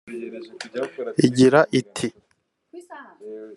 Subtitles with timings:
[1.25, 2.07] Igira iti